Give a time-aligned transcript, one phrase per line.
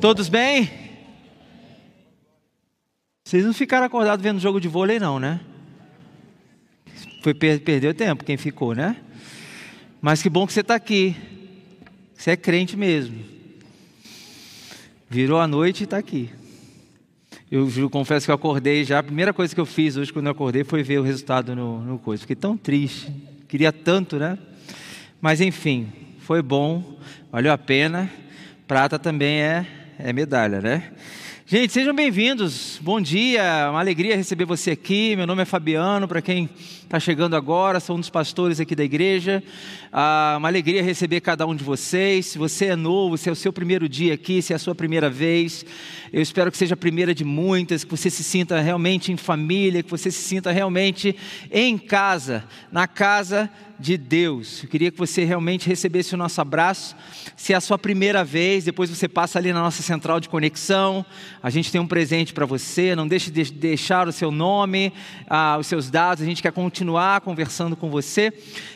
[0.00, 0.70] Todos bem?
[3.24, 5.40] Vocês não ficaram acordados vendo jogo de vôlei, não, né?
[7.20, 8.96] Foi per perdeu tempo quem ficou, né?
[10.00, 11.16] Mas que bom que você está aqui.
[12.14, 13.18] Você é crente mesmo.
[15.10, 16.30] Virou a noite e está aqui.
[17.50, 19.00] Eu, eu, confesso que eu acordei já.
[19.00, 21.80] A primeira coisa que eu fiz hoje quando eu acordei foi ver o resultado no,
[21.80, 22.20] no coisa.
[22.20, 23.12] Fiquei tão triste.
[23.48, 24.38] Queria tanto, né?
[25.20, 27.00] Mas enfim, foi bom,
[27.32, 28.08] valeu a pena.
[28.68, 29.66] Prata também é,
[29.98, 30.92] é medalha, né?
[31.44, 32.78] Gente, sejam bem-vindos.
[32.80, 35.16] Bom dia, uma alegria receber você aqui.
[35.16, 36.48] Meu nome é Fabiano, para quem
[36.88, 39.42] está chegando agora, sou um dos pastores aqui da igreja.
[39.92, 42.24] Ah, uma alegria receber cada um de vocês.
[42.24, 44.74] Se você é novo, se é o seu primeiro dia aqui, se é a sua
[44.74, 45.66] primeira vez,
[46.10, 49.82] eu espero que seja a primeira de muitas, que você se sinta realmente em família,
[49.82, 51.14] que você se sinta realmente
[51.50, 54.62] em casa, na casa de Deus.
[54.62, 56.96] Eu queria que você realmente recebesse o nosso abraço.
[57.36, 61.06] Se é a sua primeira vez, depois você passa ali na nossa central de conexão.
[61.42, 62.96] A gente tem um presente para você.
[62.96, 64.92] Não deixe de deixar o seu nome,
[65.28, 66.22] ah, os seus dados.
[66.22, 66.77] A gente quer continuar
[67.22, 68.32] conversando com você.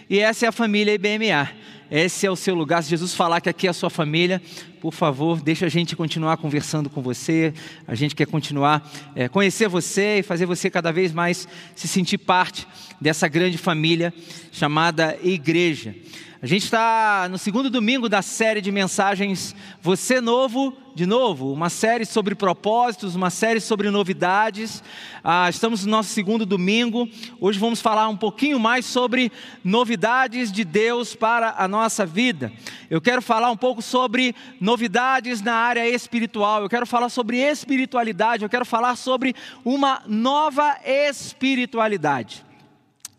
[0.08, 1.50] E essa é a família IBMA.
[1.90, 2.82] Esse é o seu lugar.
[2.82, 4.40] Se Jesus falar que aqui é a sua família,
[4.80, 7.52] por favor, deixa a gente continuar conversando com você.
[7.86, 12.16] A gente quer continuar é, conhecer você e fazer você cada vez mais se sentir
[12.16, 12.66] parte
[12.98, 14.12] dessa grande família
[14.50, 15.94] chamada igreja.
[16.42, 21.70] A gente está no segundo domingo da série de mensagens Você Novo de Novo, uma
[21.70, 24.82] série sobre propósitos, uma série sobre novidades.
[25.22, 27.08] Ah, estamos no nosso segundo domingo.
[27.40, 29.30] Hoje vamos falar um pouquinho mais sobre
[29.62, 32.52] novidades de Deus para a nossa vida.
[32.90, 36.62] Eu quero falar um pouco sobre novidades na área espiritual.
[36.62, 38.42] Eu quero falar sobre espiritualidade.
[38.42, 39.32] Eu quero falar sobre
[39.64, 42.44] uma nova espiritualidade.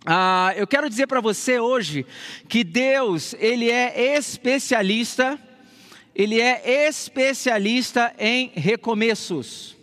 [0.05, 2.05] Ah, eu quero dizer para você hoje
[2.49, 5.39] que Deus, Ele é especialista,
[6.13, 9.73] Ele é especialista em recomeços.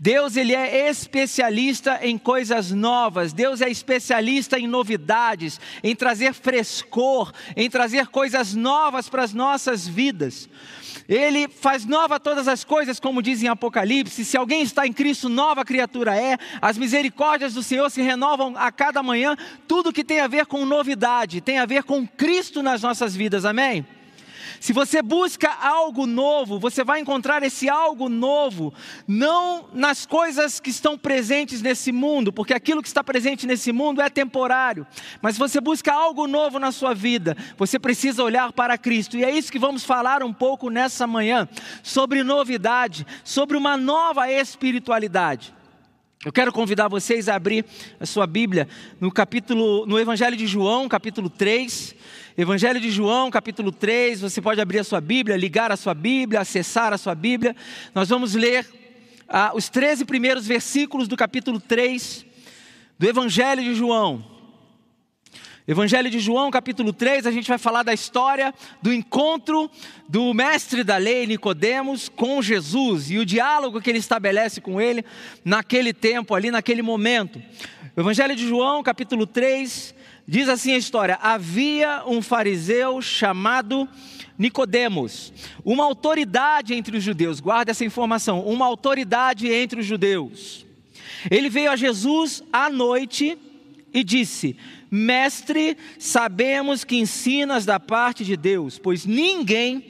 [0.00, 7.32] Deus ele é especialista em coisas novas, Deus é especialista em novidades, em trazer frescor,
[7.56, 10.48] em trazer coisas novas para as nossas vidas.
[11.08, 14.24] Ele faz nova todas as coisas, como diz em Apocalipse.
[14.24, 16.36] Se alguém está em Cristo, nova criatura é.
[16.60, 19.34] As misericórdias do Senhor se renovam a cada manhã.
[19.66, 23.46] Tudo que tem a ver com novidade, tem a ver com Cristo nas nossas vidas.
[23.46, 23.86] Amém?
[24.60, 28.72] Se você busca algo novo, você vai encontrar esse algo novo,
[29.06, 34.00] não nas coisas que estão presentes nesse mundo, porque aquilo que está presente nesse mundo
[34.00, 34.86] é temporário.
[35.22, 39.16] Mas se você busca algo novo na sua vida, você precisa olhar para Cristo.
[39.16, 41.48] E é isso que vamos falar um pouco nessa manhã,
[41.82, 45.54] sobre novidade, sobre uma nova espiritualidade.
[46.24, 47.64] Eu quero convidar vocês a abrir
[48.00, 48.66] a sua Bíblia
[49.00, 51.94] no capítulo, no Evangelho de João, capítulo 3.
[52.38, 56.38] Evangelho de João, capítulo 3, você pode abrir a sua Bíblia, ligar a sua Bíblia,
[56.38, 57.56] acessar a sua Bíblia.
[57.92, 58.64] Nós vamos ler
[59.28, 62.24] ah, os 13 primeiros versículos do capítulo 3
[62.96, 64.24] do Evangelho de João.
[65.66, 69.68] Evangelho de João, capítulo 3, a gente vai falar da história do encontro
[70.08, 75.04] do mestre da lei, Nicodemos, com Jesus e o diálogo que ele estabelece com ele
[75.44, 77.42] naquele tempo, ali naquele momento.
[78.00, 79.94] Evangelho de João, capítulo 3,
[80.30, 83.88] Diz assim a história: havia um fariseu chamado
[84.38, 85.32] Nicodemos,
[85.64, 87.40] uma autoridade entre os judeus.
[87.40, 90.66] Guarda essa informação, uma autoridade entre os judeus.
[91.30, 93.38] Ele veio a Jesus à noite
[93.92, 94.54] e disse:
[94.90, 99.82] Mestre, sabemos que ensinas da parte de Deus, pois ninguém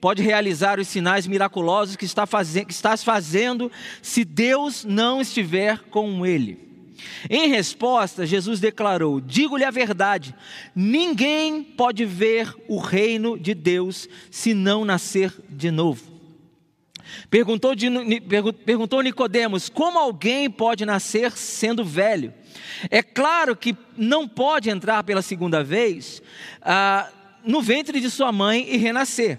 [0.00, 6.24] pode realizar os sinais miraculosos que, está que estás fazendo se Deus não estiver com
[6.24, 6.73] ele.
[7.28, 10.34] Em resposta, Jesus declarou: Digo-lhe a verdade,
[10.74, 16.14] ninguém pode ver o reino de Deus se não nascer de novo.
[17.30, 17.72] Perguntou,
[18.64, 22.32] perguntou Nicodemos: Como alguém pode nascer sendo velho?
[22.90, 26.22] É claro que não pode entrar pela segunda vez
[26.62, 27.08] ah,
[27.44, 29.38] no ventre de sua mãe e renascer.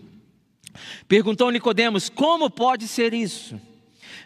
[1.07, 3.59] Perguntou Nicodemos: Como pode ser isso?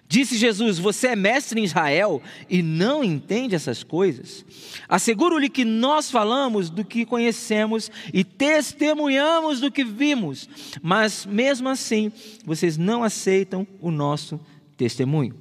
[0.07, 4.45] Disse Jesus: Você é mestre em Israel e não entende essas coisas?
[4.87, 10.47] Asseguro-lhe que nós falamos do que conhecemos e testemunhamos do que vimos,
[10.81, 12.11] mas mesmo assim
[12.45, 14.39] vocês não aceitam o nosso
[14.77, 15.35] testemunho.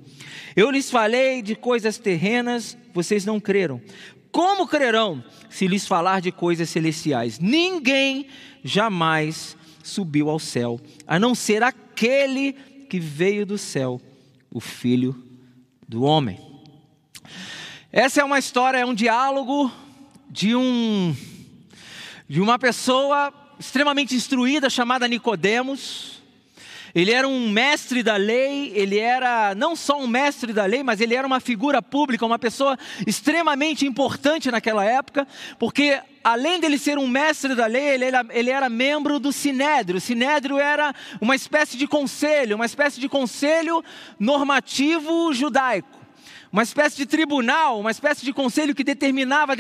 [0.57, 3.83] Eu lhes falei de coisas terrenas, vocês não creram.
[4.31, 7.39] Como crerão se lhes falar de coisas celestiais?
[7.39, 8.27] Ninguém
[8.65, 12.55] jamais subiu ao céu, a não ser aquele
[12.89, 14.01] que veio do céu
[14.51, 15.15] o Filho
[15.87, 16.41] do Homem.
[17.93, 19.71] Essa é uma história, é um diálogo
[20.31, 21.15] de um
[22.27, 26.14] de uma pessoa extremamente instruída chamada Nicodemos.
[26.95, 31.01] Ele era um mestre da lei, ele era não só um mestre da lei, mas
[31.01, 35.27] ele era uma figura pública, uma pessoa extremamente importante naquela época,
[35.59, 39.99] porque além dele ser um mestre da lei, ele era, ele era membro do Sinédrio.
[39.99, 43.83] O Sinédrio era uma espécie de conselho, uma espécie de conselho
[44.19, 46.04] normativo judaico
[46.55, 49.55] uma espécie de tribunal, uma espécie de conselho que determinava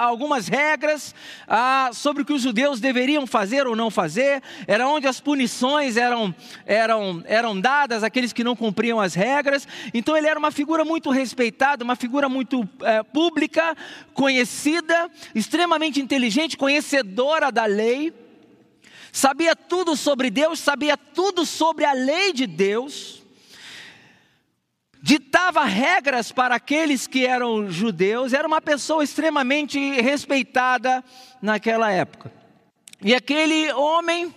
[0.00, 1.14] algumas regras
[1.48, 5.96] ah, sobre o que os judeus deveriam fazer ou não fazer, era onde as punições
[5.96, 6.34] eram,
[6.66, 9.66] eram, eram dadas àqueles que não cumpriam as regras.
[9.94, 13.74] Então ele era uma figura muito respeitada, uma figura muito é, pública,
[14.12, 18.12] conhecida, extremamente inteligente, conhecedora da lei.
[19.10, 23.23] Sabia tudo sobre Deus, sabia tudo sobre a lei de Deus
[25.04, 31.04] ditava regras para aqueles que eram judeus, era uma pessoa extremamente respeitada
[31.42, 32.32] naquela época.
[33.02, 34.34] E aquele homem,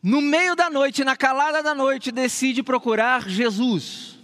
[0.00, 4.16] no meio da noite, na calada da noite, decide procurar Jesus.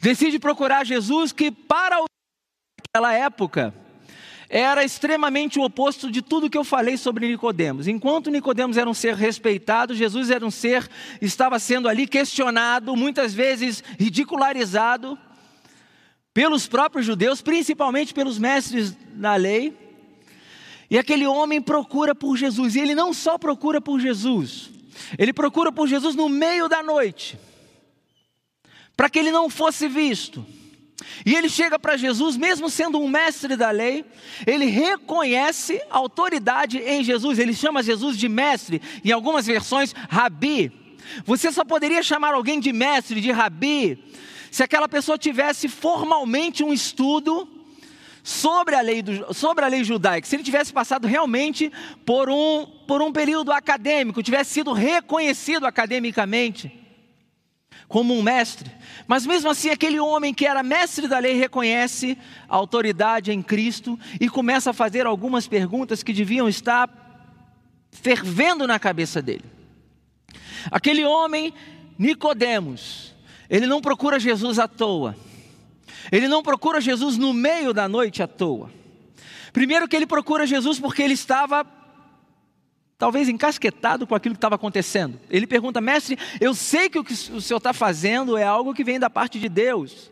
[0.00, 2.02] Decide procurar Jesus, que para
[2.88, 3.74] aquela época
[4.48, 7.88] era extremamente o oposto de tudo que eu falei sobre Nicodemos.
[7.88, 10.88] Enquanto Nicodemos era um ser respeitado, Jesus era um ser
[11.20, 15.18] estava sendo ali questionado, muitas vezes ridicularizado
[16.32, 19.76] pelos próprios judeus, principalmente pelos mestres da lei.
[20.90, 24.70] E aquele homem procura por Jesus, e ele não só procura por Jesus,
[25.18, 27.38] ele procura por Jesus no meio da noite,
[28.96, 30.44] para que ele não fosse visto.
[31.24, 34.04] E ele chega para Jesus, mesmo sendo um mestre da lei,
[34.46, 40.72] ele reconhece autoridade em Jesus, ele chama Jesus de mestre, em algumas versões, rabi.
[41.24, 44.02] Você só poderia chamar alguém de mestre, de rabi,
[44.50, 47.48] se aquela pessoa tivesse formalmente um estudo
[48.22, 51.70] sobre a lei, do, sobre a lei judaica, se ele tivesse passado realmente
[52.06, 56.83] por um, por um período acadêmico, tivesse sido reconhecido academicamente
[57.94, 58.68] como um mestre.
[59.06, 62.18] Mas mesmo assim, aquele homem que era mestre da lei reconhece
[62.48, 66.90] a autoridade em Cristo e começa a fazer algumas perguntas que deviam estar
[67.92, 69.44] fervendo na cabeça dele.
[70.72, 71.54] Aquele homem,
[71.96, 73.14] Nicodemos,
[73.48, 75.16] ele não procura Jesus à toa.
[76.10, 78.72] Ele não procura Jesus no meio da noite à toa.
[79.52, 81.64] Primeiro que ele procura Jesus porque ele estava
[82.98, 85.18] talvez encasquetado com aquilo que estava acontecendo.
[85.28, 88.84] Ele pergunta, mestre, eu sei que o que o senhor está fazendo é algo que
[88.84, 90.10] vem da parte de Deus.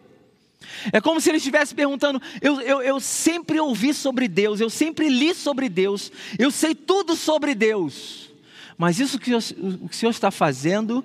[0.92, 5.08] É como se ele estivesse perguntando: eu, eu, eu sempre ouvi sobre Deus, eu sempre
[5.08, 8.30] li sobre Deus, eu sei tudo sobre Deus,
[8.76, 11.04] mas isso que o, que o senhor está fazendo,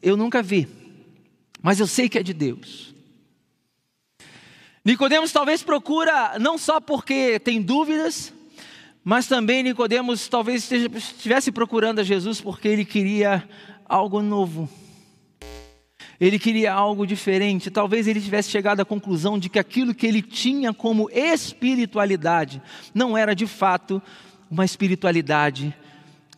[0.00, 0.68] eu nunca vi,
[1.60, 2.94] mas eu sei que é de Deus.
[4.84, 8.32] Nicodemos talvez procura não só porque tem dúvidas,
[9.08, 13.42] mas também Nicodemos talvez estivesse procurando a Jesus porque ele queria
[13.86, 14.68] algo novo.
[16.20, 17.70] Ele queria algo diferente.
[17.70, 22.60] Talvez ele tivesse chegado à conclusão de que aquilo que ele tinha como espiritualidade
[22.94, 24.02] não era de fato
[24.50, 25.74] uma espiritualidade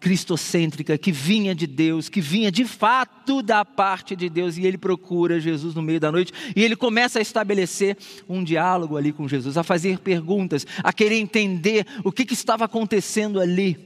[0.01, 4.79] cristocêntrica que vinha de Deus, que vinha de fato da parte de Deus, e ele
[4.79, 9.29] procura Jesus no meio da noite, e ele começa a estabelecer um diálogo ali com
[9.29, 13.77] Jesus, a fazer perguntas, a querer entender o que, que estava acontecendo ali.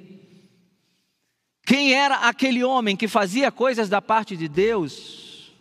[1.67, 5.53] Quem era aquele homem que fazia coisas da parte de Deus,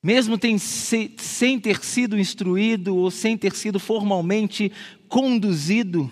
[0.00, 4.70] mesmo tem, sem ter sido instruído ou sem ter sido formalmente
[5.08, 6.10] conduzido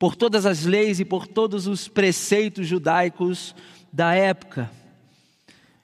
[0.00, 3.54] por todas as leis e por todos os preceitos judaicos
[3.92, 4.70] da época.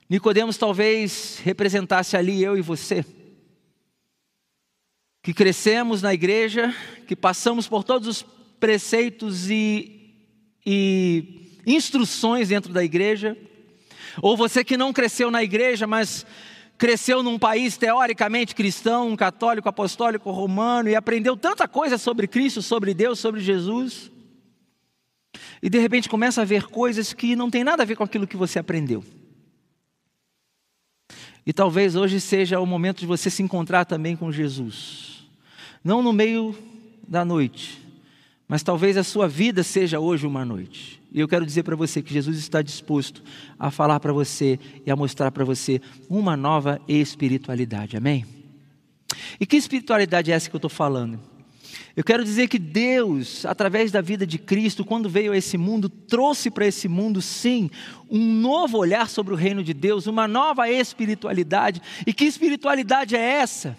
[0.09, 3.05] Nicodemos talvez representasse ali eu e você,
[5.21, 8.25] que crescemos na igreja, que passamos por todos os
[8.59, 10.15] preceitos e,
[10.65, 13.37] e instruções dentro da igreja,
[14.19, 16.25] ou você que não cresceu na igreja, mas
[16.77, 22.93] cresceu num país teoricamente cristão, católico, apostólico, romano, e aprendeu tanta coisa sobre Cristo, sobre
[22.93, 24.11] Deus, sobre Jesus,
[25.61, 28.27] e de repente começa a ver coisas que não tem nada a ver com aquilo
[28.27, 29.03] que você aprendeu.
[31.45, 35.25] E talvez hoje seja o momento de você se encontrar também com Jesus.
[35.83, 36.55] Não no meio
[37.07, 37.81] da noite,
[38.47, 40.96] mas talvez a sua vida seja hoje uma noite.
[41.11, 43.23] E eu quero dizer para você que Jesus está disposto
[43.57, 47.95] a falar para você e a mostrar para você uma nova espiritualidade.
[47.95, 48.25] Amém?
[49.39, 51.19] E que espiritualidade é essa que eu estou falando?
[51.95, 55.89] Eu quero dizer que Deus, através da vida de Cristo, quando veio a esse mundo,
[55.89, 57.71] trouxe para esse mundo, sim,
[58.09, 61.81] um novo olhar sobre o reino de Deus, uma nova espiritualidade.
[62.05, 63.75] E que espiritualidade é essa?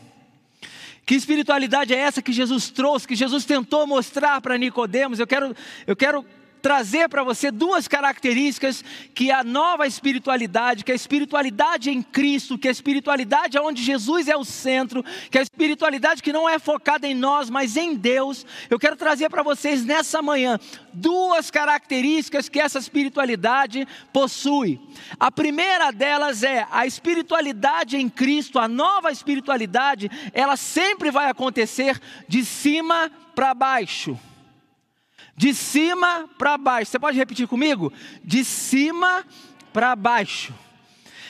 [1.06, 5.20] Que espiritualidade é essa que Jesus trouxe, que Jesus tentou mostrar para Nicodemos?
[5.20, 5.54] Eu quero,
[5.86, 6.24] eu quero
[6.60, 8.84] trazer para você duas características
[9.14, 14.36] que a nova espiritualidade, que a espiritualidade em Cristo, que a espiritualidade onde Jesus é
[14.36, 18.44] o centro, que a espiritualidade que não é focada em nós, mas em Deus.
[18.68, 20.58] Eu quero trazer para vocês nessa manhã
[20.92, 24.80] duas características que essa espiritualidade possui.
[25.18, 32.00] A primeira delas é a espiritualidade em Cristo, a nova espiritualidade, ela sempre vai acontecer
[32.28, 34.18] de cima para baixo
[35.38, 36.90] de cima para baixo.
[36.90, 37.92] Você pode repetir comigo?
[38.24, 39.24] De cima
[39.72, 40.52] para baixo.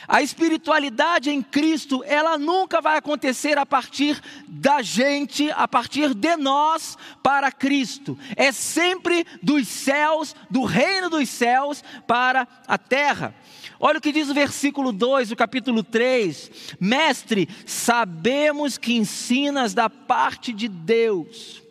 [0.08, 6.34] A espiritualidade em Cristo, ela nunca vai acontecer a partir da gente, a partir de
[6.36, 8.18] nós para Cristo.
[8.34, 13.34] É sempre dos céus, do reino dos céus para a terra.
[13.78, 16.50] Olha o que diz o versículo 2 do capítulo 3:
[16.80, 21.67] Mestre, sabemos que ensinas da parte de Deus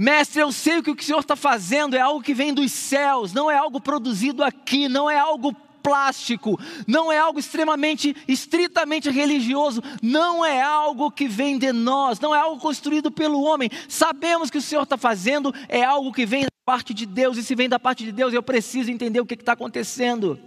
[0.00, 2.72] Mestre, eu sei que o que o Senhor está fazendo é algo que vem dos
[2.72, 9.10] céus, não é algo produzido aqui, não é algo plástico, não é algo extremamente, estritamente
[9.10, 13.68] religioso, não é algo que vem de nós, não é algo construído pelo homem.
[13.90, 17.42] Sabemos que o Senhor está fazendo é algo que vem da parte de Deus, e
[17.42, 20.40] se vem da parte de Deus, eu preciso entender o que está acontecendo.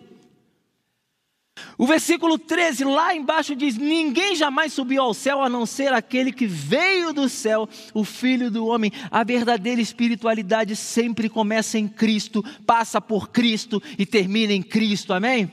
[1.78, 6.32] O versículo 13, lá embaixo diz: Ninguém jamais subiu ao céu a não ser aquele
[6.32, 8.92] que veio do céu, o Filho do Homem.
[9.10, 15.52] A verdadeira espiritualidade sempre começa em Cristo, passa por Cristo e termina em Cristo, amém?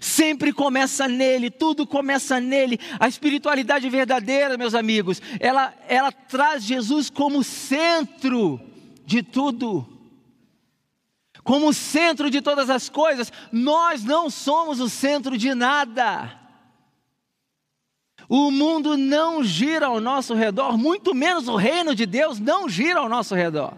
[0.00, 2.78] Sempre começa nele, tudo começa nele.
[2.98, 8.60] A espiritualidade verdadeira, meus amigos, ela, ela traz Jesus como centro
[9.06, 9.93] de tudo
[11.44, 16.40] como centro de todas as coisas, nós não somos o centro de nada.
[18.28, 23.00] O mundo não gira ao nosso redor, muito menos o reino de Deus não gira
[23.00, 23.74] ao nosso redor.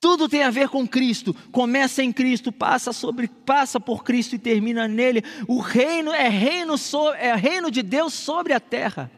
[0.00, 1.34] Tudo tem a ver com Cristo.
[1.50, 5.24] Começa em Cristo, passa sobre, passa por Cristo e termina nele.
[5.46, 9.10] O reino é reino, so, é reino de Deus sobre a terra.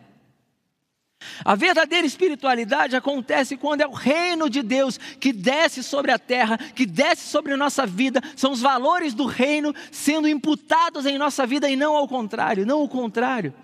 [1.44, 6.58] A verdadeira espiritualidade acontece quando é o reino de Deus que desce sobre a terra,
[6.58, 11.46] que desce sobre a nossa vida, são os valores do reino sendo imputados em nossa
[11.46, 13.54] vida e não ao contrário, não o contrário.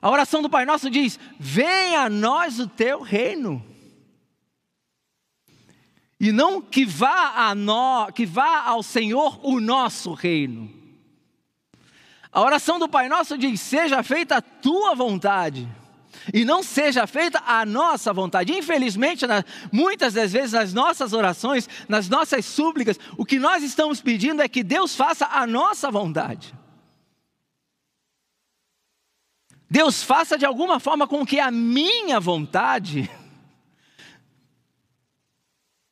[0.00, 3.64] A oração do Pai Nosso diz: Venha a nós o teu reino.
[6.20, 10.70] E não que vá a nós, que vá ao Senhor o nosso reino.
[12.30, 15.68] A oração do Pai Nosso diz: Seja feita a tua vontade
[16.32, 18.52] e não seja feita a nossa vontade.
[18.52, 19.24] Infelizmente,
[19.72, 24.48] muitas das vezes nas nossas orações, nas nossas súplicas, o que nós estamos pedindo é
[24.48, 26.54] que Deus faça a nossa vontade.
[29.68, 33.10] Deus faça de alguma forma com que a minha vontade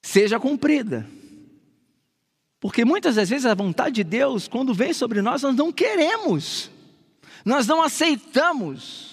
[0.01, 1.07] seja cumprida.
[2.61, 6.71] Porque muitas das vezes a vontade de Deus, quando vem sobre nós, nós não queremos,
[7.45, 9.12] nós não aceitamos.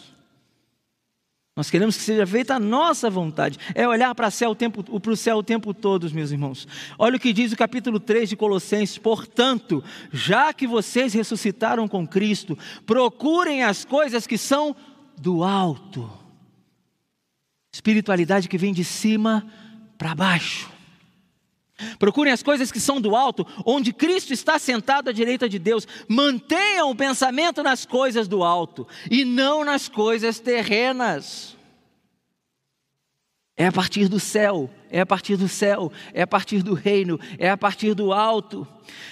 [1.60, 3.60] Nós queremos que seja feita a nossa vontade.
[3.76, 6.66] É olhar para, céu o, tempo, o céu o tempo todo, meus irmãos.
[6.98, 8.98] Olha o que diz o capítulo 3 de Colossenses.
[8.98, 14.74] Portanto, já que vocês ressuscitaram com Cristo, procurem as coisas que são
[15.18, 16.10] do alto.
[17.74, 19.46] Espiritualidade que vem de cima
[19.98, 20.79] para baixo.
[21.98, 25.88] Procurem as coisas que são do alto, onde Cristo está sentado à direita de Deus.
[26.08, 31.58] Mantenham o pensamento nas coisas do alto e não nas coisas terrenas.
[33.60, 37.20] É a partir do céu, é a partir do céu, é a partir do reino,
[37.38, 38.66] é a partir do alto.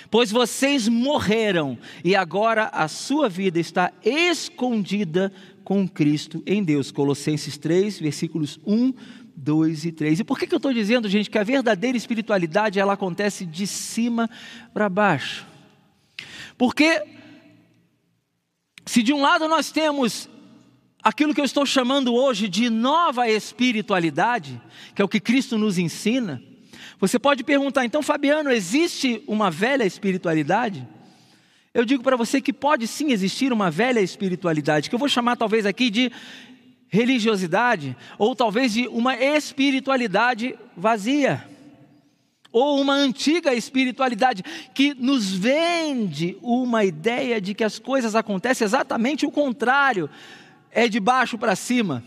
[0.10, 5.34] Pois vocês morreram e agora a sua vida está escondida
[5.66, 6.92] com Cristo em Deus.
[6.92, 8.94] Colossenses 3, versículos 1
[9.38, 10.20] 2 e 3.
[10.20, 13.68] E por que, que eu estou dizendo, gente, que a verdadeira espiritualidade ela acontece de
[13.68, 14.28] cima
[14.74, 15.46] para baixo?
[16.58, 17.04] Porque
[18.84, 20.28] se de um lado nós temos
[21.04, 24.60] aquilo que eu estou chamando hoje de nova espiritualidade,
[24.96, 26.42] que é o que Cristo nos ensina,
[27.00, 30.88] Você pode perguntar, então, Fabiano, existe uma velha espiritualidade?
[31.72, 35.36] Eu digo para você que pode sim existir uma velha espiritualidade, que eu vou chamar
[35.36, 36.12] talvez aqui de
[36.90, 41.46] religiosidade, ou talvez de uma espiritualidade vazia,
[42.52, 49.26] ou uma antiga espiritualidade que nos vende uma ideia de que as coisas acontecem exatamente
[49.26, 50.10] o contrário,
[50.72, 52.04] é de baixo para cima.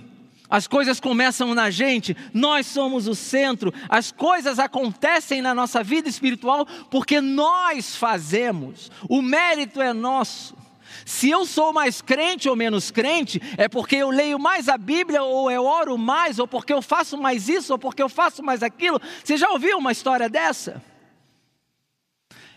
[0.49, 6.08] As coisas começam na gente, nós somos o centro, as coisas acontecem na nossa vida
[6.08, 10.60] espiritual porque nós fazemos, o mérito é nosso.
[11.04, 15.23] Se eu sou mais crente ou menos crente, é porque eu leio mais a Bíblia,
[15.23, 18.62] ou eu oro mais, ou porque eu faço mais isso, ou porque eu faço mais
[18.62, 19.00] aquilo.
[19.25, 20.83] Você já ouviu uma história dessa?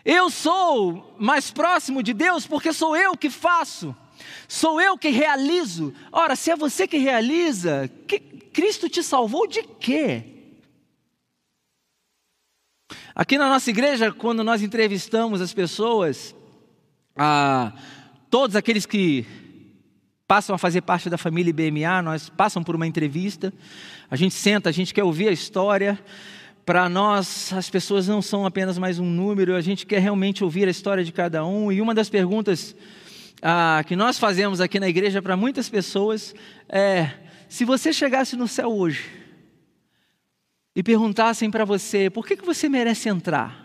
[0.06, 3.96] Eu sou mais próximo de Deus porque sou eu que faço.
[4.48, 5.94] Sou eu que realizo.
[6.12, 10.26] Ora, se é você que realiza, que Cristo te salvou de quê?
[13.16, 16.36] Aqui na nossa igreja, quando nós entrevistamos as pessoas,
[17.16, 17.72] a,
[18.34, 19.28] todos aqueles que
[20.28, 23.54] passam a fazer parte da família IBMA, nós passam por uma entrevista,
[24.10, 26.04] a gente senta, a gente quer ouvir a história.
[26.66, 30.68] Para nós, as pessoas não são apenas mais um número, a gente quer realmente ouvir
[30.68, 31.72] a história de cada um.
[31.72, 32.76] E uma das perguntas
[33.40, 36.34] ah, que nós fazemos aqui na igreja para muitas pessoas
[36.68, 37.12] é:
[37.48, 39.12] se você chegasse no céu hoje
[40.76, 43.64] e perguntassem para você por que, que você merece entrar,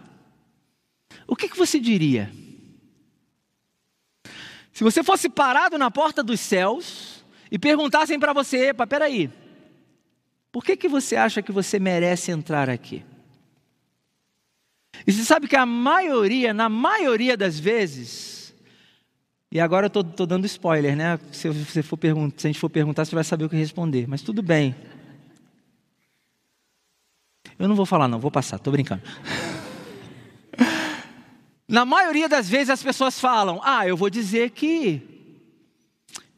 [1.26, 2.30] o que, que você diria?
[4.78, 9.28] Se você fosse parado na porta dos céus e perguntassem para você, epa, peraí,
[10.52, 13.04] por que, que você acha que você merece entrar aqui?
[15.04, 18.54] E você sabe que a maioria, na maioria das vezes,
[19.50, 21.18] e agora eu estou dando spoiler, né?
[21.32, 21.98] Se, você for
[22.36, 24.06] se a gente for perguntar, você vai saber o que responder.
[24.06, 24.76] Mas tudo bem.
[27.58, 29.02] Eu não vou falar, não, vou passar, estou brincando.
[31.68, 35.02] Na maioria das vezes as pessoas falam: Ah, eu vou dizer que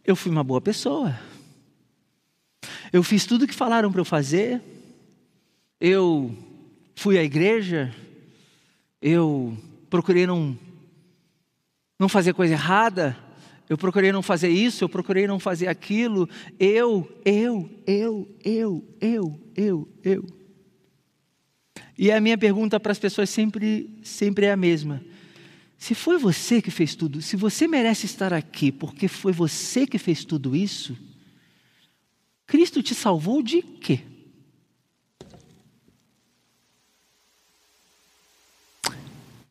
[0.05, 1.17] eu fui uma boa pessoa.
[2.93, 4.61] Eu fiz tudo o que falaram para eu fazer.
[5.81, 6.37] Eu
[6.97, 7.95] fui à igreja.
[9.01, 9.57] Eu
[9.89, 10.59] procurei não
[11.97, 13.15] não fazer coisa errada,
[13.69, 16.27] eu procurei não fazer isso, eu procurei não fazer aquilo,
[16.59, 20.27] eu, eu, eu, eu, eu, eu, eu.
[21.99, 25.03] E a minha pergunta para as pessoas sempre, sempre é a mesma.
[25.81, 29.97] Se foi você que fez tudo, se você merece estar aqui porque foi você que
[29.97, 30.95] fez tudo isso,
[32.47, 34.05] Cristo te salvou de quê?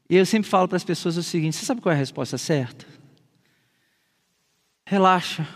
[0.08, 2.38] E eu sempre falo para as pessoas o seguinte: você sabe qual é a resposta
[2.38, 2.86] certa?
[4.86, 5.48] Relaxa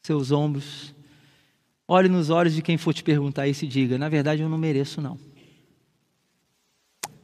[0.00, 0.94] seus ombros,
[1.88, 4.58] olhe nos olhos de quem for te perguntar isso e diga: na verdade eu não
[4.58, 5.18] mereço, não.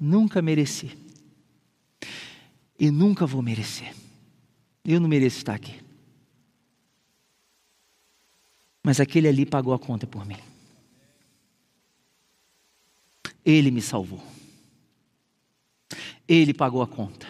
[0.00, 1.11] Nunca mereci.
[2.82, 3.94] E nunca vou merecer.
[4.84, 5.80] Eu não mereço estar aqui.
[8.82, 10.36] Mas aquele ali pagou a conta por mim.
[13.44, 14.20] Ele me salvou.
[16.26, 17.28] Ele pagou a conta.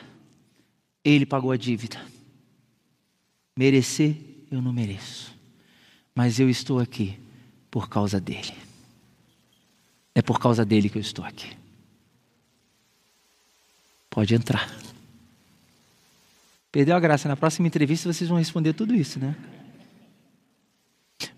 [1.05, 2.03] Ele pagou a dívida.
[3.55, 4.17] Merecer,
[4.51, 5.37] eu não mereço.
[6.15, 7.21] Mas eu estou aqui
[7.71, 8.57] por causa dele.
[10.15, 11.55] É por causa dele que eu estou aqui.
[14.09, 14.92] Pode entrar.
[16.73, 17.29] Perdeu a graça.
[17.29, 19.37] Na próxima entrevista vocês vão responder tudo isso, né?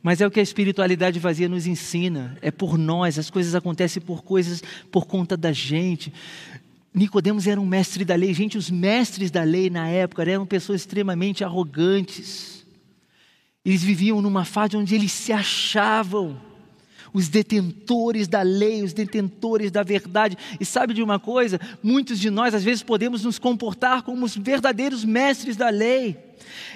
[0.00, 2.38] Mas é o que a espiritualidade vazia nos ensina.
[2.40, 6.12] É por nós, as coisas acontecem por coisas, por conta da gente.
[6.94, 8.32] Nicodemos era um mestre da lei.
[8.32, 12.64] Gente, os mestres da lei na época eram pessoas extremamente arrogantes.
[13.64, 16.40] Eles viviam numa fase onde eles se achavam
[17.14, 20.37] os detentores da lei, os detentores da verdade.
[20.61, 21.61] E sabe de uma coisa?
[21.81, 26.18] Muitos de nós às vezes podemos nos comportar como os verdadeiros mestres da lei.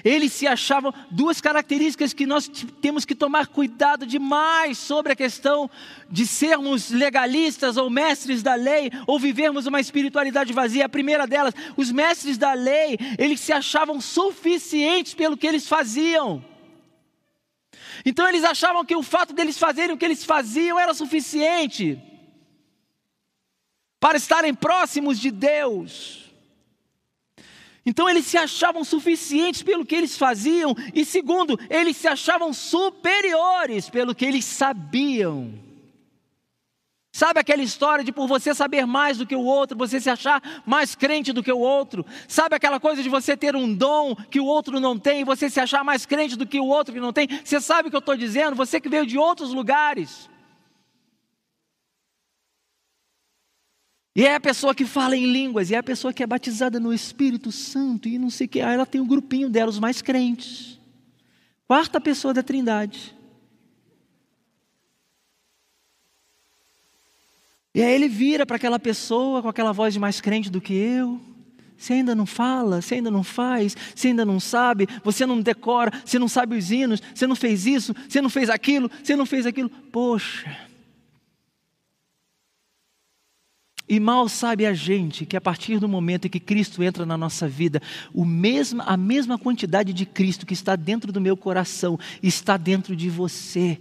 [0.03, 2.49] Eles se achavam duas características que nós
[2.81, 5.69] temos que tomar cuidado demais sobre a questão
[6.09, 10.85] de sermos legalistas ou mestres da lei ou vivermos uma espiritualidade vazia.
[10.85, 16.43] A primeira delas, os mestres da lei, eles se achavam suficientes pelo que eles faziam.
[18.05, 22.01] Então eles achavam que o fato deles fazerem o que eles faziam era suficiente
[23.99, 26.31] para estarem próximos de Deus.
[27.85, 33.89] Então eles se achavam suficientes pelo que eles faziam, e segundo, eles se achavam superiores
[33.89, 35.68] pelo que eles sabiam.
[37.19, 40.41] Sabe aquela história de por você saber mais do que o outro, você se achar
[40.65, 42.05] mais crente do que o outro?
[42.29, 45.59] Sabe aquela coisa de você ter um dom que o outro não tem, você se
[45.59, 47.27] achar mais crente do que o outro que não tem?
[47.43, 48.55] Você sabe o que eu estou dizendo?
[48.55, 50.29] Você que veio de outros lugares.
[54.15, 56.79] E é a pessoa que fala em línguas, e é a pessoa que é batizada
[56.79, 58.61] no Espírito Santo, e não sei o que.
[58.61, 60.79] Aí ela tem o um grupinho dela, os mais crentes.
[61.67, 63.18] Quarta pessoa da Trindade.
[67.73, 70.73] E aí ele vira para aquela pessoa com aquela voz de mais crente do que
[70.73, 71.19] eu.
[71.77, 75.91] Você ainda não fala, você ainda não faz, você ainda não sabe, você não decora,
[76.03, 79.25] você não sabe os hinos, você não fez isso, você não fez aquilo, você não
[79.25, 79.69] fez aquilo.
[79.69, 80.69] Poxa.
[83.87, 87.17] E mal sabe a gente que a partir do momento em que Cristo entra na
[87.17, 87.81] nossa vida,
[88.13, 92.95] o mesmo, a mesma quantidade de Cristo que está dentro do meu coração está dentro
[92.95, 93.79] de você,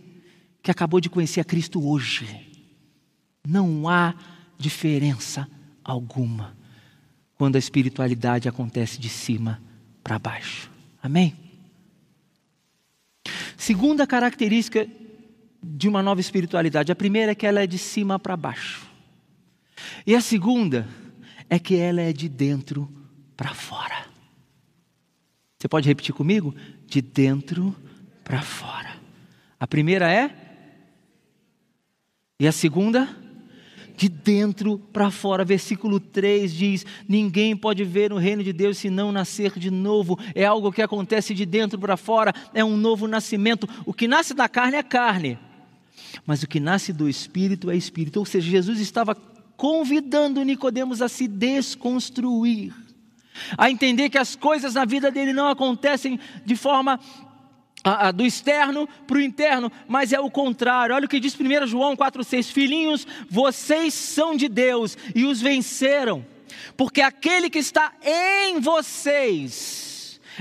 [0.62, 2.47] que acabou de conhecer a Cristo hoje.
[3.48, 4.14] Não há
[4.58, 5.48] diferença
[5.82, 6.54] alguma
[7.34, 9.58] quando a espiritualidade acontece de cima
[10.04, 10.70] para baixo.
[11.02, 11.34] Amém?
[13.56, 14.86] Segunda característica
[15.62, 18.86] de uma nova espiritualidade: a primeira é que ela é de cima para baixo,
[20.06, 20.86] e a segunda
[21.48, 22.86] é que ela é de dentro
[23.34, 24.06] para fora.
[25.58, 26.54] Você pode repetir comigo?
[26.86, 27.74] De dentro
[28.22, 28.94] para fora.
[29.58, 30.36] A primeira é?
[32.38, 33.08] E a segunda?
[33.98, 35.44] De dentro para fora.
[35.44, 40.16] Versículo 3 diz: Ninguém pode ver o reino de Deus se não nascer de novo.
[40.34, 43.68] É algo que acontece de dentro para fora, é um novo nascimento.
[43.84, 45.36] O que nasce da carne é carne,
[46.24, 48.20] mas o que nasce do espírito é espírito.
[48.20, 49.16] Ou seja, Jesus estava
[49.56, 52.72] convidando Nicodemos a se desconstruir,
[53.56, 57.00] a entender que as coisas na vida dele não acontecem de forma
[58.14, 60.94] do externo para o interno, mas é o contrário.
[60.94, 66.24] Olha o que diz 1 João 4,6: Filhinhos, vocês são de Deus e os venceram,
[66.76, 69.88] porque aquele que está em vocês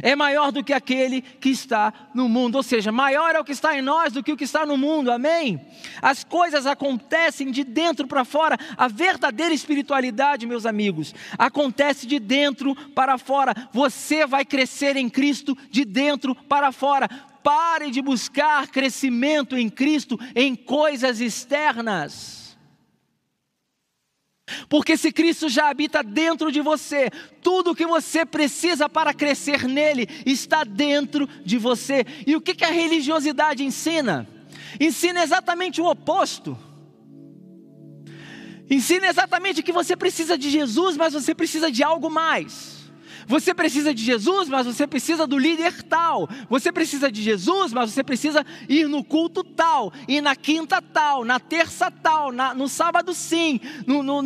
[0.02, 3.52] é maior do que aquele que está no mundo, ou seja, maior é o que
[3.52, 5.60] está em nós do que o que está no mundo, amém?
[6.02, 12.76] As coisas acontecem de dentro para fora, a verdadeira espiritualidade, meus amigos, acontece de dentro
[12.92, 17.10] para fora, você vai crescer em Cristo de dentro para fora,
[17.48, 22.58] Pare de buscar crescimento em Cristo em coisas externas.
[24.68, 27.10] Porque se Cristo já habita dentro de você,
[27.42, 32.06] tudo o que você precisa para crescer nele está dentro de você.
[32.26, 34.28] E o que, que a religiosidade ensina?
[34.78, 36.60] Ensina exatamente o oposto.
[38.70, 42.77] Ensina exatamente que você precisa de Jesus, mas você precisa de algo mais.
[43.28, 46.30] Você precisa de Jesus, mas você precisa do líder tal.
[46.50, 51.26] Você precisa de Jesus, mas você precisa ir no culto tal, ir na quinta tal,
[51.26, 54.22] na terça tal, na, no sábado sim, no, no,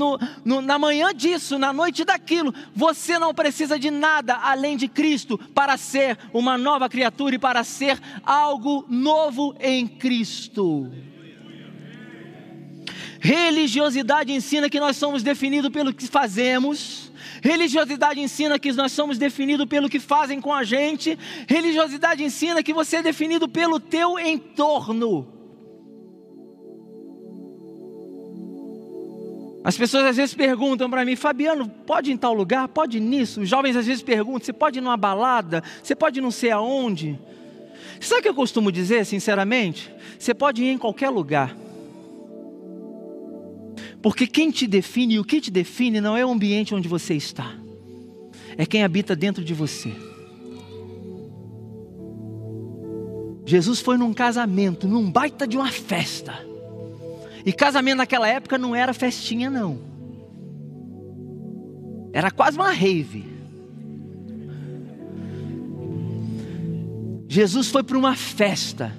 [0.45, 2.53] no, na manhã disso, na noite daquilo.
[2.75, 7.63] Você não precisa de nada além de Cristo para ser uma nova criatura e para
[7.63, 10.91] ser algo novo em Cristo.
[13.19, 17.10] Religiosidade ensina que nós somos definidos pelo que fazemos
[17.41, 21.17] Religiosidade ensina que nós somos definidos pelo que fazem com a gente.
[21.47, 25.27] Religiosidade ensina que você é definido pelo teu entorno.
[29.63, 32.67] As pessoas às vezes perguntam para mim, Fabiano, pode ir em tal lugar?
[32.67, 33.41] Pode ir nisso?
[33.41, 35.63] Os jovens às vezes perguntam, você pode ir numa balada?
[35.83, 37.19] Você pode ir não sei aonde?
[37.99, 39.91] Sabe o que eu costumo dizer, sinceramente?
[40.17, 41.55] Você pode ir em qualquer lugar.
[44.01, 47.13] Porque quem te define e o que te define não é o ambiente onde você
[47.13, 47.53] está,
[48.57, 49.93] é quem habita dentro de você.
[53.45, 56.33] Jesus foi num casamento, num baita de uma festa.
[57.45, 59.79] E casamento naquela época não era festinha, não.
[62.13, 63.25] Era quase uma rave.
[67.27, 68.93] Jesus foi para uma festa,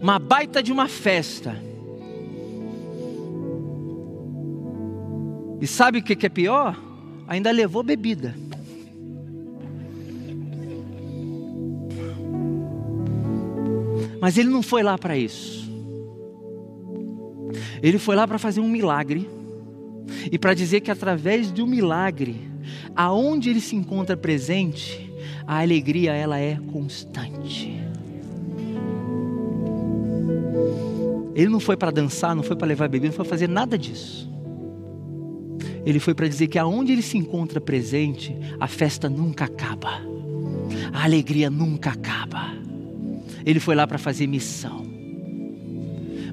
[0.00, 1.73] uma baita de uma festa.
[5.64, 6.78] E sabe o que é pior?
[7.26, 8.34] Ainda levou bebida.
[14.20, 15.66] Mas ele não foi lá para isso.
[17.82, 19.26] Ele foi lá para fazer um milagre
[20.30, 22.38] e para dizer que através de um milagre,
[22.94, 25.10] aonde ele se encontra presente,
[25.46, 27.72] a alegria ela é constante.
[31.34, 34.33] Ele não foi para dançar, não foi para levar bebida, não foi fazer nada disso.
[35.84, 40.00] Ele foi para dizer que aonde ele se encontra presente, a festa nunca acaba,
[40.92, 42.54] a alegria nunca acaba.
[43.44, 44.93] Ele foi lá para fazer missão.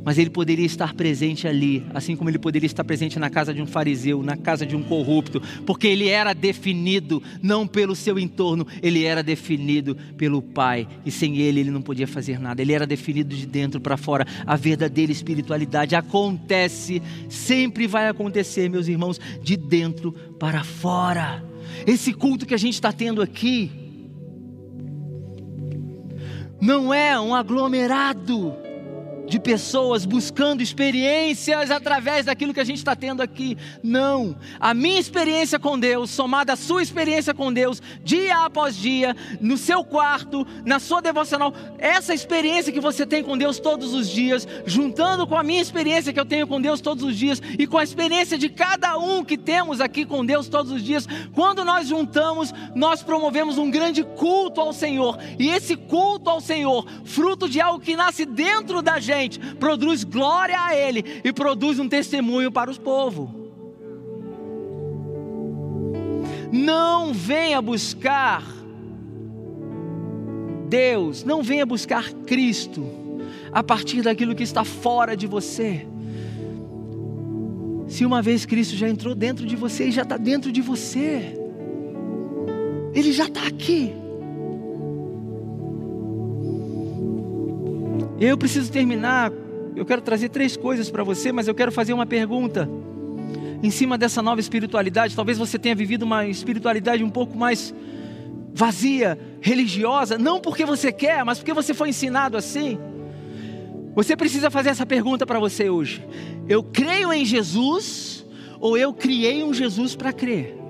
[0.03, 3.61] Mas ele poderia estar presente ali, assim como ele poderia estar presente na casa de
[3.61, 8.65] um fariseu, na casa de um corrupto, porque ele era definido não pelo seu entorno,
[8.81, 12.61] ele era definido pelo Pai, e sem ele ele não podia fazer nada.
[12.61, 14.25] Ele era definido de dentro para fora.
[14.45, 21.43] A verdadeira espiritualidade acontece, sempre vai acontecer, meus irmãos, de dentro para fora.
[21.85, 23.71] Esse culto que a gente está tendo aqui
[26.59, 28.60] não é um aglomerado
[29.31, 33.57] de pessoas buscando experiências através daquilo que a gente está tendo aqui.
[33.81, 34.35] Não.
[34.59, 39.57] A minha experiência com Deus, somada à sua experiência com Deus, dia após dia, no
[39.57, 44.45] seu quarto, na sua devocional, essa experiência que você tem com Deus todos os dias,
[44.65, 47.77] juntando com a minha experiência que eu tenho com Deus todos os dias e com
[47.77, 51.87] a experiência de cada um que temos aqui com Deus todos os dias, quando nós
[51.87, 55.17] juntamos, nós promovemos um grande culto ao Senhor.
[55.39, 59.20] E esse culto ao Senhor, fruto de algo que nasce dentro da gente,
[59.59, 63.29] produz glória a Ele e produz um testemunho para os povos.
[66.51, 68.43] Não venha buscar
[70.67, 72.85] Deus, não venha buscar Cristo
[73.51, 75.85] a partir daquilo que está fora de você.
[77.87, 81.37] Se uma vez Cristo já entrou dentro de você e já está dentro de você,
[82.93, 84.00] Ele já está aqui.
[88.21, 89.31] Eu preciso terminar.
[89.75, 92.69] Eu quero trazer três coisas para você, mas eu quero fazer uma pergunta.
[93.63, 97.73] Em cima dessa nova espiritualidade, talvez você tenha vivido uma espiritualidade um pouco mais
[98.53, 102.77] vazia, religiosa, não porque você quer, mas porque você foi ensinado assim.
[103.95, 106.05] Você precisa fazer essa pergunta para você hoje:
[106.47, 108.23] Eu creio em Jesus
[108.59, 110.60] ou eu criei um Jesus para crer?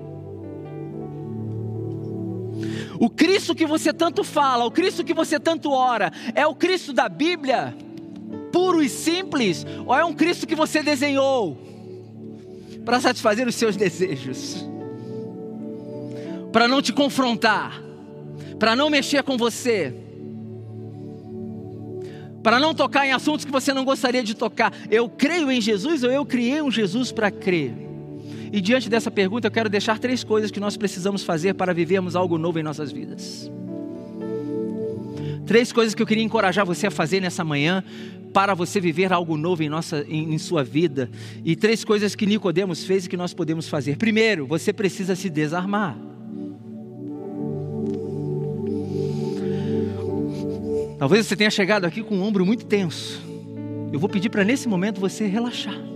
[3.02, 6.92] O Cristo que você tanto fala, o Cristo que você tanto ora, é o Cristo
[6.92, 7.76] da Bíblia,
[8.52, 11.58] puro e simples, ou é um Cristo que você desenhou
[12.84, 14.64] para satisfazer os seus desejos,
[16.52, 17.82] para não te confrontar,
[18.56, 19.92] para não mexer com você,
[22.40, 24.72] para não tocar em assuntos que você não gostaria de tocar?
[24.88, 27.91] Eu creio em Jesus ou eu criei um Jesus para crer?
[28.52, 32.14] E diante dessa pergunta, eu quero deixar três coisas que nós precisamos fazer para vivermos
[32.14, 33.50] algo novo em nossas vidas.
[35.46, 37.82] Três coisas que eu queria encorajar você a fazer nessa manhã
[38.32, 41.10] para você viver algo novo em, nossa, em, em sua vida.
[41.42, 43.96] E três coisas que Nicodemos fez e que nós podemos fazer.
[43.96, 45.96] Primeiro, você precisa se desarmar.
[50.98, 53.20] Talvez você tenha chegado aqui com o ombro muito tenso.
[53.92, 55.91] Eu vou pedir para nesse momento você relaxar.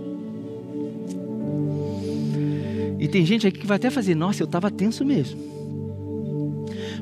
[2.99, 5.39] E tem gente aqui que vai até fazer, nossa, eu estava tenso mesmo.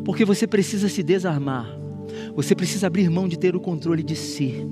[0.04, 1.68] Porque você precisa se desarmar.
[2.36, 4.66] Você precisa abrir mão de ter o controle de si.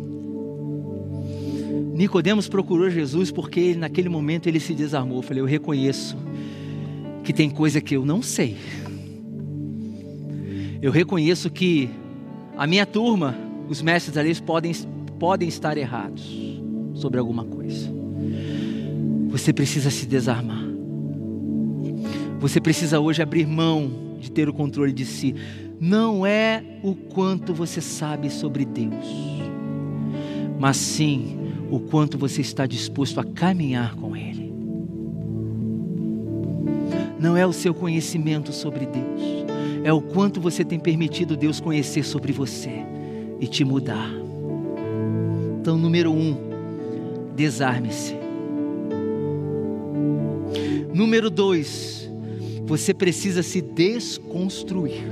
[1.94, 5.20] Nicodemos procurou Jesus porque ele, naquele momento ele se desarmou.
[5.20, 6.18] Eu falei, eu reconheço
[7.24, 8.58] que tem coisa que eu não sei.
[10.82, 11.90] Eu reconheço que
[12.58, 13.36] a minha turma,
[13.70, 14.74] os mestres da lei podem,
[15.18, 16.30] podem estar errados
[16.94, 17.90] sobre alguma coisa.
[19.30, 20.63] Você precisa se desarmar.
[22.44, 25.34] Você precisa hoje abrir mão de ter o controle de si.
[25.80, 29.06] Não é o quanto você sabe sobre Deus,
[30.60, 31.38] mas sim
[31.72, 34.54] o quanto você está disposto a caminhar com Ele.
[37.18, 39.22] Não é o seu conhecimento sobre Deus,
[39.82, 42.84] é o quanto você tem permitido Deus conhecer sobre você
[43.40, 44.12] e te mudar.
[45.62, 46.36] Então, número um,
[47.38, 48.18] desarme-se.
[50.94, 52.03] Número dois,
[52.66, 55.04] você precisa se desconstruir.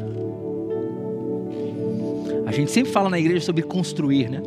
[2.46, 4.42] A gente sempre fala na igreja sobre construir, né?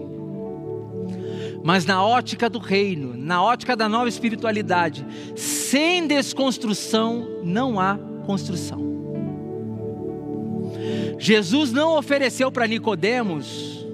[1.63, 8.85] Mas na ótica do reino, na ótica da nova espiritualidade, sem desconstrução não há construção.
[11.19, 13.87] Jesus não ofereceu para Nicodemos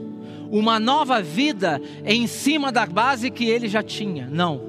[0.50, 4.28] uma nova vida em cima da base que ele já tinha.
[4.28, 4.60] Não.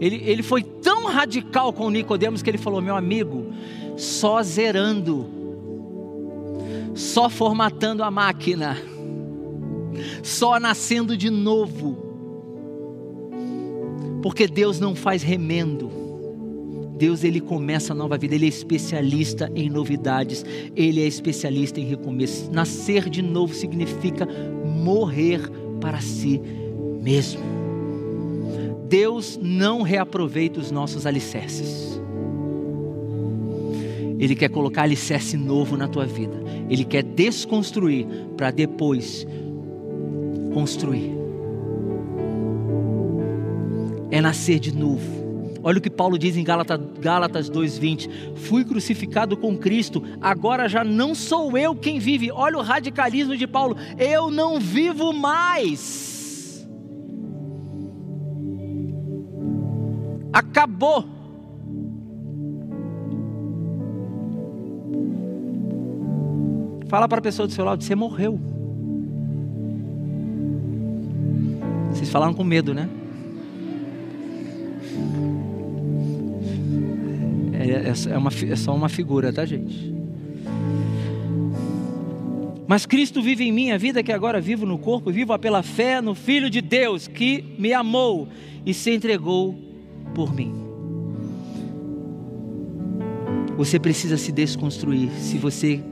[0.00, 3.47] Ele, ele foi tão radical com Nicodemos que ele falou: meu amigo,
[3.98, 5.26] só zerando,
[6.94, 8.78] só formatando a máquina,
[10.22, 11.98] só nascendo de novo.
[14.22, 15.98] Porque Deus não faz remendo.
[16.96, 21.84] Deus ele começa a nova vida, ele é especialista em novidades, ele é especialista em
[21.84, 22.50] recomeço.
[22.50, 24.26] Nascer de novo significa
[24.64, 25.40] morrer
[25.80, 26.40] para si
[27.00, 27.40] mesmo.
[28.88, 31.97] Deus não reaproveita os nossos alicerces.
[34.18, 36.36] Ele quer colocar alicerce novo na tua vida.
[36.68, 39.26] Ele quer desconstruir para depois
[40.52, 41.18] construir.
[44.10, 45.18] é nascer de novo.
[45.62, 50.84] Olha o que Paulo diz em Gálatas, Gálatas 2,20: Fui crucificado com Cristo, agora já
[50.84, 52.30] não sou eu quem vive.
[52.30, 56.66] Olha o radicalismo de Paulo: Eu não vivo mais.
[60.32, 61.17] Acabou.
[66.88, 68.40] Fala para a pessoa do seu lado: Você morreu.
[71.92, 72.88] Vocês falaram com medo, né?
[77.52, 79.94] É, é, é, uma, é só uma figura, tá, gente?
[82.66, 86.00] Mas Cristo vive em mim, a vida que agora vivo no corpo, vivo pela fé
[86.00, 88.28] no Filho de Deus que me amou
[88.64, 89.54] e se entregou
[90.14, 90.54] por mim.
[93.56, 95.82] Você precisa se desconstruir se você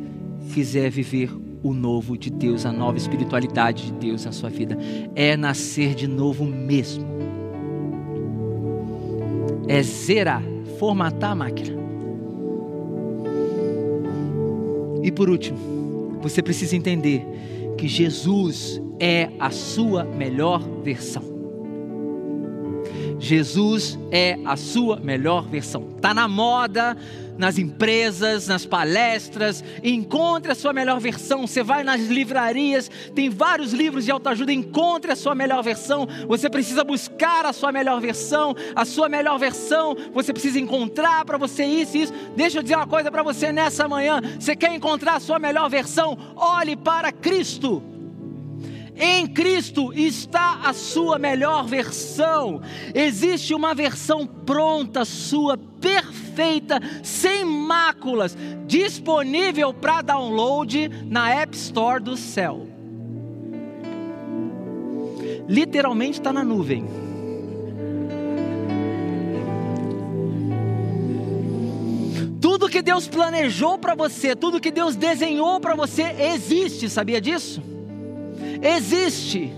[0.53, 1.31] quiser viver
[1.63, 4.79] o novo de Deus, a nova espiritualidade de Deus na sua vida.
[5.15, 7.05] É nascer de novo mesmo.
[9.69, 10.43] É zerar
[10.79, 11.77] formatar a máquina.
[15.03, 17.25] E por último, você precisa entender
[17.77, 21.36] que Jesus é a sua melhor versão.
[23.27, 25.89] Jesus é a sua melhor versão.
[25.97, 26.97] Está na moda,
[27.37, 29.63] nas empresas, nas palestras.
[29.83, 31.47] Encontre a sua melhor versão.
[31.47, 34.53] Você vai nas livrarias, tem vários livros de autoajuda.
[34.53, 36.07] Encontre a sua melhor versão.
[36.29, 38.55] Você precisa buscar a sua melhor versão.
[38.75, 42.13] A sua melhor versão você precisa encontrar para você isso e isso.
[42.37, 44.21] Deixa eu dizer uma coisa para você nessa manhã.
[44.39, 46.17] Você quer encontrar a sua melhor versão?
[46.37, 47.96] Olhe para Cristo.
[48.97, 52.63] Em Cristo está a sua melhor versão.
[52.95, 62.17] Existe uma versão pronta, sua, perfeita, sem máculas, disponível para download na App Store do
[62.17, 62.67] céu.
[65.47, 66.87] Literalmente está na nuvem.
[72.41, 77.76] Tudo que Deus planejou para você, tudo que Deus desenhou para você existe, sabia disso?
[78.63, 79.53] Existe,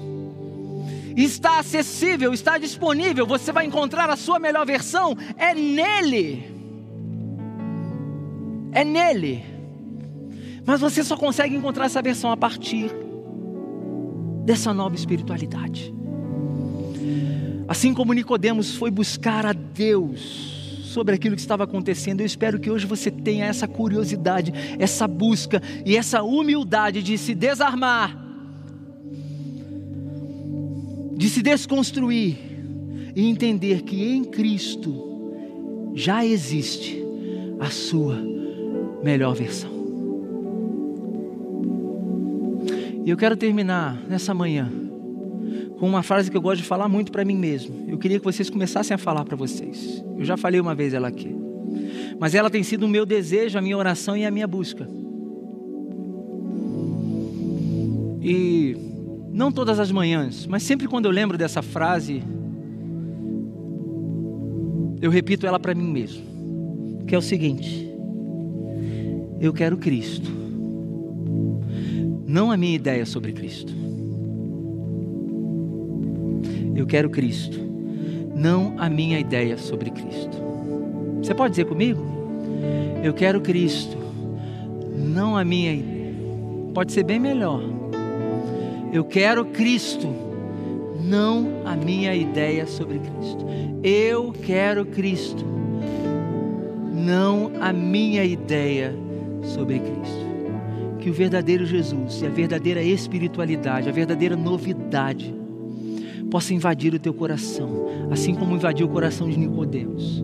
[1.16, 6.44] está acessível, está disponível, você vai encontrar a sua melhor versão, é nele.
[8.72, 9.44] É nele.
[10.64, 12.90] Mas você só consegue encontrar essa versão a partir
[14.44, 15.92] dessa nova espiritualidade.
[17.66, 22.70] Assim como Nicodemos foi buscar a Deus sobre aquilo que estava acontecendo, eu espero que
[22.70, 28.27] hoje você tenha essa curiosidade, essa busca e essa humildade de se desarmar
[31.18, 32.36] de se desconstruir
[33.14, 37.04] e entender que em Cristo já existe
[37.58, 38.16] a sua
[39.02, 39.68] melhor versão.
[43.04, 44.70] E eu quero terminar nessa manhã
[45.80, 47.86] com uma frase que eu gosto de falar muito para mim mesmo.
[47.88, 50.04] Eu queria que vocês começassem a falar para vocês.
[50.16, 51.34] Eu já falei uma vez ela aqui.
[52.20, 54.88] Mas ela tem sido o meu desejo, a minha oração e a minha busca.
[58.22, 58.87] E
[59.32, 62.22] não todas as manhãs, mas sempre quando eu lembro dessa frase,
[65.00, 66.24] eu repito ela para mim mesmo,
[67.06, 67.88] que é o seguinte:
[69.40, 70.30] eu quero Cristo,
[72.26, 73.72] não a minha ideia sobre Cristo.
[76.74, 77.58] Eu quero Cristo,
[78.36, 80.38] não a minha ideia sobre Cristo.
[81.20, 82.00] Você pode dizer comigo?
[83.02, 83.96] Eu quero Cristo,
[84.96, 85.82] não a minha.
[86.72, 87.77] Pode ser bem melhor
[88.92, 90.08] eu quero Cristo,
[91.02, 93.46] não a minha ideia sobre Cristo.
[93.82, 95.44] Eu quero Cristo,
[96.94, 98.94] não a minha ideia
[99.42, 100.28] sobre Cristo.
[101.00, 105.34] Que o verdadeiro Jesus e a verdadeira espiritualidade, a verdadeira novidade,
[106.30, 110.22] possa invadir o teu coração, assim como invadiu o coração de Nicodemos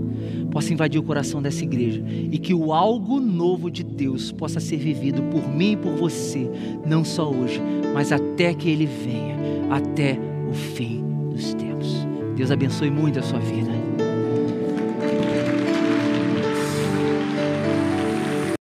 [0.54, 4.76] possa invadir o coração dessa igreja e que o algo novo de Deus possa ser
[4.76, 6.48] vivido por mim e por você,
[6.86, 7.60] não só hoje,
[7.92, 9.36] mas até que ele venha,
[9.68, 10.16] até
[10.48, 12.06] o fim dos tempos.
[12.36, 13.83] Deus abençoe muito a sua vida.